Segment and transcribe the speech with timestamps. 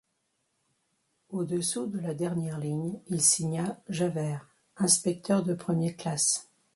[1.29, 6.49] Au-dessous de la dernière ligne il signa: «Javert, «Inspecteur de premier classe.